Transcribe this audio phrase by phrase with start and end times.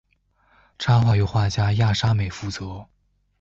[0.79, 2.87] 插画由画家亚沙美负责。